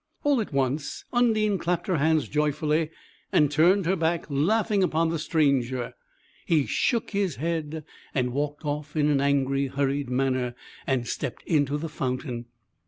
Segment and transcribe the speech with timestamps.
[0.23, 2.89] All at once Undine clapped her hands joyfully,
[3.31, 5.93] and turned her back, laughing, upon the stranger;
[6.43, 7.85] he shook his head
[8.15, 10.55] and walked off in an angry, hurried manner,
[10.87, 12.45] and stepped into the fountain.